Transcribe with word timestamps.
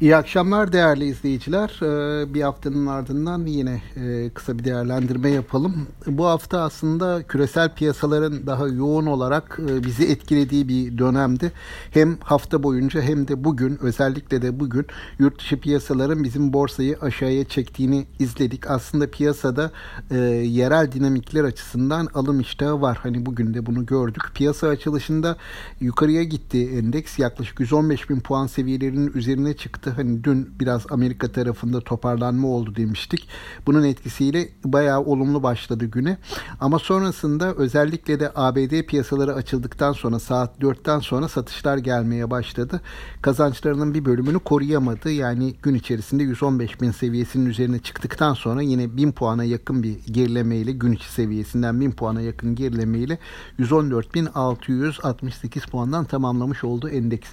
İyi 0.00 0.16
akşamlar 0.16 0.72
değerli 0.72 1.04
izleyiciler. 1.04 1.80
Ee, 1.82 2.34
bir 2.34 2.42
haftanın 2.42 2.86
ardından 2.86 3.46
yine 3.46 3.82
e, 3.96 4.30
kısa 4.30 4.58
bir 4.58 4.64
değerlendirme 4.64 5.30
yapalım. 5.30 5.86
Bu 6.06 6.26
hafta 6.26 6.60
aslında 6.60 7.22
küresel 7.22 7.74
piyasaların 7.74 8.46
daha 8.46 8.68
yoğun 8.68 9.06
olarak 9.06 9.60
e, 9.68 9.84
bizi 9.84 10.04
etkilediği 10.04 10.68
bir 10.68 10.98
dönemdi. 10.98 11.52
Hem 11.90 12.16
hafta 12.20 12.62
boyunca 12.62 13.02
hem 13.02 13.28
de 13.28 13.44
bugün 13.44 13.78
özellikle 13.82 14.42
de 14.42 14.60
bugün 14.60 14.86
yurt 15.18 15.38
dışı 15.38 15.60
piyasaların 15.60 16.24
bizim 16.24 16.52
borsayı 16.52 16.98
aşağıya 17.00 17.44
çektiğini 17.44 18.06
izledik. 18.18 18.70
Aslında 18.70 19.10
piyasada 19.10 19.70
e, 20.10 20.16
yerel 20.28 20.92
dinamikler 20.92 21.44
açısından 21.44 22.08
alım 22.14 22.40
iştahı 22.40 22.80
var. 22.80 22.98
Hani 23.02 23.26
bugün 23.26 23.54
de 23.54 23.66
bunu 23.66 23.86
gördük. 23.86 24.22
Piyasa 24.34 24.68
açılışında 24.68 25.36
yukarıya 25.80 26.22
gitti 26.22 26.70
endeks 26.78 27.18
yaklaşık 27.18 27.60
115 27.60 28.10
bin 28.10 28.20
puan 28.20 28.46
seviyelerinin 28.46 29.12
üzerine 29.14 29.56
çıktı 29.56 29.87
çıktı. 29.88 30.02
Hani 30.02 30.24
dün 30.24 30.50
biraz 30.60 30.86
Amerika 30.90 31.32
tarafında 31.32 31.80
toparlanma 31.80 32.48
oldu 32.48 32.76
demiştik. 32.76 33.28
Bunun 33.66 33.82
etkisiyle 33.82 34.48
bayağı 34.64 35.00
olumlu 35.00 35.42
başladı 35.42 35.84
güne. 35.84 36.18
Ama 36.60 36.78
sonrasında 36.78 37.54
özellikle 37.54 38.20
de 38.20 38.32
ABD 38.34 38.82
piyasaları 38.82 39.34
açıldıktan 39.34 39.92
sonra 39.92 40.18
saat 40.18 40.60
4'ten 40.60 40.98
sonra 40.98 41.28
satışlar 41.28 41.78
gelmeye 41.78 42.30
başladı. 42.30 42.80
Kazançlarının 43.22 43.94
bir 43.94 44.04
bölümünü 44.04 44.38
koruyamadı. 44.38 45.10
Yani 45.10 45.54
gün 45.62 45.74
içerisinde 45.74 46.22
115 46.22 46.80
bin 46.80 46.90
seviyesinin 46.90 47.46
üzerine 47.46 47.78
çıktıktan 47.78 48.34
sonra 48.34 48.62
yine 48.62 48.96
1000 48.96 49.12
puana 49.12 49.44
yakın 49.44 49.82
bir 49.82 49.96
gerilemeyle 50.10 50.72
gün 50.72 50.92
içi 50.92 51.12
seviyesinden 51.12 51.80
1000 51.80 51.90
puana 51.90 52.20
yakın 52.20 52.54
gerilemeyle 52.54 53.18
114.668 53.58 55.70
puandan 55.70 56.04
tamamlamış 56.04 56.64
oldu 56.64 56.88
endeks. 56.88 57.28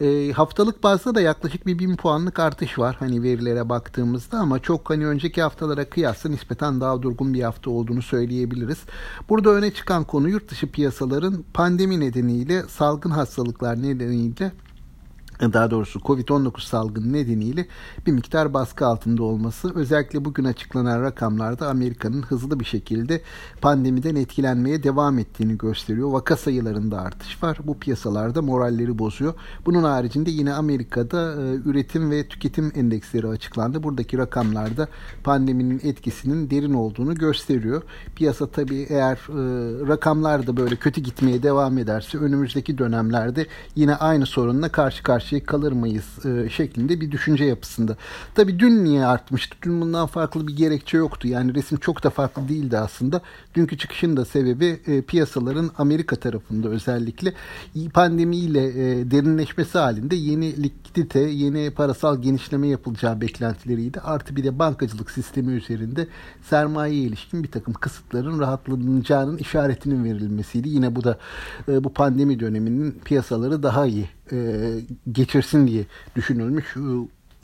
E, 0.00 0.32
haftalık 0.32 0.82
bazda 0.82 1.14
da 1.14 1.20
yaklaşık 1.20 1.66
bir 1.66 1.78
1000 1.78 1.95
puanlık 1.96 2.38
artış 2.38 2.78
var 2.78 2.96
hani 2.98 3.22
verilere 3.22 3.68
baktığımızda 3.68 4.38
ama 4.38 4.58
çok 4.58 4.90
hani 4.90 5.06
önceki 5.06 5.42
haftalara 5.42 5.84
kıyasla 5.84 6.30
nispeten 6.30 6.80
daha 6.80 7.02
durgun 7.02 7.34
bir 7.34 7.42
hafta 7.42 7.70
olduğunu 7.70 8.02
söyleyebiliriz. 8.02 8.78
Burada 9.28 9.50
öne 9.50 9.74
çıkan 9.74 10.04
konu 10.04 10.28
yurt 10.28 10.50
dışı 10.50 10.70
piyasaların 10.70 11.44
pandemi 11.54 12.00
nedeniyle 12.00 12.62
salgın 12.62 13.10
hastalıklar 13.10 13.82
nedeniyle 13.82 14.52
daha 15.40 15.70
doğrusu 15.70 15.98
Covid-19 15.98 16.60
salgını 16.60 17.12
nedeniyle 17.12 17.66
bir 18.06 18.12
miktar 18.12 18.54
baskı 18.54 18.86
altında 18.86 19.22
olması 19.22 19.72
özellikle 19.74 20.24
bugün 20.24 20.44
açıklanan 20.44 21.02
rakamlarda 21.02 21.68
Amerika'nın 21.68 22.22
hızlı 22.22 22.60
bir 22.60 22.64
şekilde 22.64 23.22
pandemiden 23.60 24.16
etkilenmeye 24.16 24.82
devam 24.82 25.18
ettiğini 25.18 25.58
gösteriyor. 25.58 26.12
Vaka 26.12 26.36
sayılarında 26.36 27.00
artış 27.00 27.42
var. 27.42 27.58
Bu 27.64 27.78
piyasalarda 27.78 28.42
moralleri 28.42 28.98
bozuyor. 28.98 29.34
Bunun 29.66 29.84
haricinde 29.84 30.30
yine 30.30 30.52
Amerika'da 30.52 31.32
e, 31.32 31.54
üretim 31.54 32.10
ve 32.10 32.28
tüketim 32.28 32.72
endeksleri 32.74 33.28
açıklandı. 33.28 33.82
Buradaki 33.82 34.18
rakamlarda 34.18 34.88
pandeminin 35.24 35.80
etkisinin 35.84 36.50
derin 36.50 36.74
olduğunu 36.74 37.14
gösteriyor. 37.14 37.82
Piyasa 38.16 38.46
tabii 38.46 38.86
eğer 38.88 39.14
e, 39.14 39.88
rakamlar 39.88 40.46
da 40.46 40.56
böyle 40.56 40.76
kötü 40.76 41.00
gitmeye 41.00 41.42
devam 41.42 41.78
ederse 41.78 42.18
önümüzdeki 42.18 42.78
dönemlerde 42.78 43.46
yine 43.74 43.94
aynı 43.94 44.26
sorunla 44.26 44.68
karşı 44.68 45.02
karşıya 45.02 45.25
karşıya 45.26 45.44
kalır 45.44 45.72
mıyız 45.72 46.26
e, 46.26 46.48
şeklinde 46.50 47.00
bir 47.00 47.10
düşünce 47.10 47.44
yapısında. 47.44 47.96
Tabi 48.34 48.58
dün 48.58 48.84
niye 48.84 49.06
artmıştı? 49.06 49.56
Dün 49.62 49.80
bundan 49.80 50.06
farklı 50.06 50.48
bir 50.48 50.56
gerekçe 50.56 50.96
yoktu. 50.96 51.28
Yani 51.28 51.54
resim 51.54 51.78
çok 51.78 52.04
da 52.04 52.10
farklı 52.10 52.48
değildi 52.48 52.78
aslında. 52.78 53.20
Dünkü 53.54 53.78
çıkışın 53.78 54.16
da 54.16 54.24
sebebi 54.24 54.80
e, 54.86 55.02
piyasaların 55.02 55.70
Amerika 55.78 56.16
tarafında 56.16 56.68
özellikle 56.68 57.32
pandemiyle 57.94 58.64
e, 58.66 59.10
derinleşmesi 59.10 59.78
halinde 59.78 60.16
yeni 60.16 60.62
likidite, 60.62 61.20
yeni 61.20 61.70
parasal 61.70 62.22
genişleme 62.22 62.68
yapılacağı 62.68 63.20
beklentileriydi. 63.20 64.00
Artı 64.00 64.36
bir 64.36 64.44
de 64.44 64.58
bankacılık 64.58 65.10
sistemi 65.10 65.52
üzerinde 65.52 66.06
sermaye 66.42 66.94
ilişkin 66.94 67.42
bir 67.42 67.50
takım 67.50 67.74
kısıtların 67.74 68.40
rahatlanacağının 68.40 69.38
işaretinin 69.38 70.04
verilmesiydi. 70.04 70.68
Yine 70.68 70.96
bu 70.96 71.04
da 71.04 71.18
e, 71.68 71.84
bu 71.84 71.92
pandemi 71.92 72.40
döneminin 72.40 73.00
piyasaları 73.04 73.62
daha 73.62 73.86
iyi 73.86 74.15
e, 74.32 74.36
geçirsin 75.12 75.66
diye 75.66 75.84
düşünülmüş 76.16 76.76
e, 76.76 76.80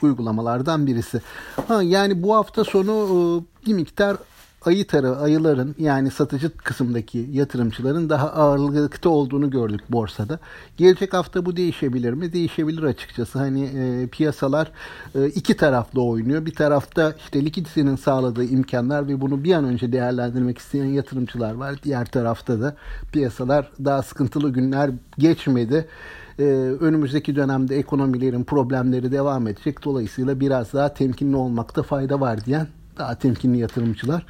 uygulamalardan 0.05 0.87
birisi. 0.87 1.21
Ha, 1.67 1.83
yani 1.83 2.23
bu 2.23 2.35
hafta 2.35 2.63
sonu 2.63 2.93
e, 2.93 3.65
bir 3.65 3.73
miktar 3.73 4.17
ayı 4.65 4.87
tarı 4.87 5.17
ayıların 5.17 5.75
yani 5.79 6.11
satıcı 6.11 6.57
kısımdaki 6.57 7.27
yatırımcıların 7.31 8.09
daha 8.09 8.33
ağırlıkta 8.33 9.09
olduğunu 9.09 9.49
gördük 9.49 9.81
borsada. 9.89 10.39
Gelecek 10.77 11.13
hafta 11.13 11.45
bu 11.45 11.55
değişebilir 11.57 12.13
mi? 12.13 12.33
Değişebilir 12.33 12.83
açıkçası. 12.83 13.39
Hani 13.39 13.63
e, 13.63 14.07
piyasalar 14.07 14.71
e, 15.15 15.27
iki 15.27 15.57
taraflı 15.57 16.03
oynuyor. 16.03 16.45
Bir 16.45 16.55
tarafta 16.55 17.15
işte 17.23 17.45
likiditenin 17.45 17.95
sağladığı 17.95 18.45
imkanlar 18.45 19.07
ve 19.07 19.21
bunu 19.21 19.43
bir 19.43 19.53
an 19.53 19.63
önce 19.65 19.91
değerlendirmek 19.91 20.57
isteyen 20.57 20.85
yatırımcılar 20.85 21.53
var. 21.53 21.75
Diğer 21.83 22.05
tarafta 22.05 22.61
da 22.61 22.75
piyasalar 23.11 23.71
daha 23.85 24.01
sıkıntılı 24.01 24.49
günler 24.49 24.91
geçmedi 25.17 25.87
e, 26.39 26.43
önümüzdeki 26.79 27.35
dönemde 27.35 27.77
ekonomilerin 27.77 28.43
problemleri 28.43 29.11
devam 29.11 29.47
edecek. 29.47 29.85
Dolayısıyla 29.85 30.39
biraz 30.39 30.73
daha 30.73 30.93
temkinli 30.93 31.35
olmakta 31.35 31.83
fayda 31.83 32.19
var 32.19 32.45
diyen 32.45 32.67
daha 32.97 33.15
temkinli 33.15 33.57
yatırımcılar. 33.57 34.25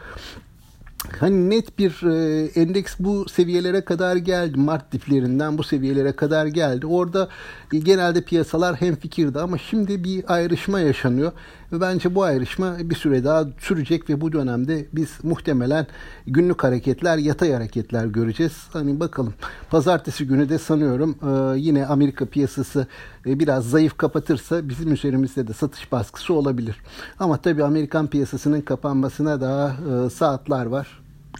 Hani 1.19 1.49
net 1.49 1.79
bir 1.79 2.03
e, 2.03 2.45
endeks 2.61 2.95
bu 2.99 3.29
seviyelere 3.29 3.81
kadar 3.81 4.15
geldi. 4.15 4.57
Mart 4.57 4.91
diplerinden 4.91 5.57
bu 5.57 5.63
seviyelere 5.63 6.11
kadar 6.11 6.45
geldi. 6.45 6.85
Orada 6.85 7.29
e, 7.73 7.77
genelde 7.77 8.21
piyasalar 8.21 8.75
hem 8.75 8.95
fikirdi 8.95 9.39
ama 9.39 9.57
şimdi 9.57 10.03
bir 10.03 10.33
ayrışma 10.33 10.79
yaşanıyor. 10.79 11.31
Ve 11.71 11.81
bence 11.81 12.15
bu 12.15 12.23
ayrışma 12.23 12.75
bir 12.79 12.95
süre 12.95 13.23
daha 13.23 13.45
sürecek 13.59 14.09
ve 14.09 14.21
bu 14.21 14.31
dönemde 14.31 14.85
biz 14.93 15.09
muhtemelen 15.23 15.87
günlük 16.27 16.63
hareketler, 16.63 17.17
yatay 17.17 17.51
hareketler 17.51 18.05
göreceğiz. 18.05 18.53
Hani 18.73 18.99
bakalım. 18.99 19.33
Pazartesi 19.69 20.27
günü 20.27 20.49
de 20.49 20.57
sanıyorum 20.57 21.15
e, 21.21 21.59
yine 21.59 21.85
Amerika 21.85 22.25
piyasası 22.25 22.87
e, 23.25 23.39
biraz 23.39 23.69
zayıf 23.69 23.97
kapatırsa 23.97 24.69
bizim 24.69 24.91
üzerimizde 24.93 25.47
de 25.47 25.53
satış 25.53 25.91
baskısı 25.91 26.33
olabilir. 26.33 26.75
Ama 27.19 27.37
tabii 27.37 27.63
Amerikan 27.63 28.07
piyasasının 28.07 28.61
kapanmasına 28.61 29.41
daha 29.41 29.69
e, 29.69 30.09
saatler 30.09 30.65
var 30.65 30.92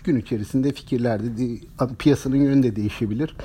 gün 0.04 0.16
içerisinde 0.16 0.72
fikirler 0.72 1.24
de 1.24 1.60
piyasanın 2.00 2.36
yönü 2.36 2.64
de 2.64 2.76
değişebilir. 2.76 3.36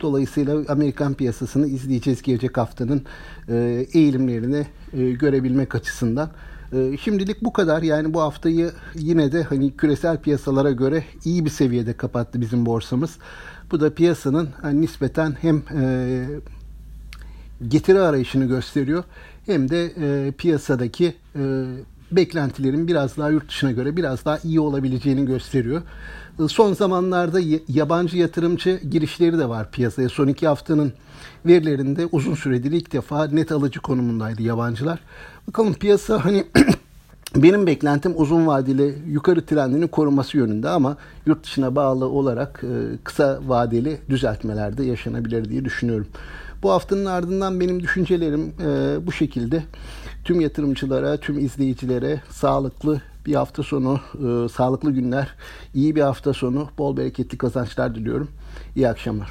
Dolayısıyla 0.00 0.58
Amerikan 0.68 1.14
piyasasını 1.14 1.66
izleyeceğiz 1.66 2.22
gelecek 2.22 2.58
haftanın 2.58 3.02
e, 3.48 3.86
eğilimlerini 3.92 4.66
e, 4.92 5.10
görebilmek 5.10 5.74
açısından. 5.74 6.30
E, 6.72 6.96
şimdilik 6.96 7.44
bu 7.44 7.52
kadar. 7.52 7.82
Yani 7.82 8.14
bu 8.14 8.20
haftayı 8.20 8.72
yine 8.94 9.32
de 9.32 9.42
hani 9.42 9.76
küresel 9.76 10.18
piyasalara 10.18 10.70
göre 10.70 11.04
iyi 11.24 11.44
bir 11.44 11.50
seviyede 11.50 11.92
kapattı 11.92 12.40
bizim 12.40 12.66
borsamız. 12.66 13.18
Bu 13.70 13.80
da 13.80 13.94
piyasanın 13.94 14.48
hani 14.62 14.80
nispeten 14.80 15.36
hem 15.40 15.62
getiri 17.68 18.00
arayışını 18.00 18.44
gösteriyor 18.44 19.04
hem 19.46 19.70
de 19.70 19.92
piyasadaki 20.38 21.14
beklentilerin 22.16 22.88
biraz 22.88 23.16
daha 23.16 23.30
yurt 23.30 23.48
dışına 23.48 23.72
göre 23.72 23.96
biraz 23.96 24.24
daha 24.24 24.38
iyi 24.38 24.60
olabileceğini 24.60 25.26
gösteriyor. 25.26 25.82
Son 26.48 26.72
zamanlarda 26.72 27.40
yabancı 27.68 28.18
yatırımcı 28.18 28.80
girişleri 28.90 29.38
de 29.38 29.48
var 29.48 29.70
piyasaya. 29.70 30.08
Son 30.08 30.28
iki 30.28 30.46
haftanın 30.46 30.92
verilerinde 31.46 32.06
uzun 32.12 32.34
süredir 32.34 32.72
ilk 32.72 32.92
defa 32.92 33.26
net 33.26 33.52
alıcı 33.52 33.80
konumundaydı 33.80 34.42
yabancılar. 34.42 34.98
Bakalım 35.48 35.74
piyasa 35.74 36.24
hani 36.24 36.44
benim 37.36 37.66
beklentim 37.66 38.12
uzun 38.16 38.46
vadeli 38.46 38.98
yukarı 39.06 39.46
trendini 39.46 39.88
koruması 39.88 40.36
yönünde 40.36 40.68
ama 40.68 40.96
yurt 41.26 41.44
dışına 41.44 41.76
bağlı 41.76 42.08
olarak 42.08 42.64
e, 42.64 42.96
kısa 43.04 43.40
vadeli 43.46 43.98
düzeltmelerde 44.08 44.84
yaşanabilir 44.84 45.48
diye 45.48 45.64
düşünüyorum. 45.64 46.06
Bu 46.62 46.70
haftanın 46.70 47.06
ardından 47.06 47.60
benim 47.60 47.82
düşüncelerim 47.82 48.52
e, 48.60 49.06
bu 49.06 49.12
şekilde. 49.12 49.62
Tüm 50.24 50.40
yatırımcılara, 50.40 51.16
tüm 51.16 51.38
izleyicilere 51.38 52.20
sağlıklı 52.30 53.02
bir 53.26 53.34
hafta 53.34 53.62
sonu, 53.62 54.00
e, 54.14 54.48
sağlıklı 54.48 54.90
günler, 54.90 55.34
iyi 55.74 55.96
bir 55.96 56.00
hafta 56.00 56.32
sonu, 56.32 56.68
bol 56.78 56.96
bereketli 56.96 57.38
kazançlar 57.38 57.94
diliyorum. 57.94 58.30
İyi 58.76 58.88
akşamlar. 58.88 59.30